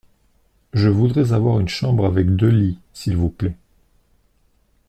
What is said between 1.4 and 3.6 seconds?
une chambre avec deux lits s’il vous plait.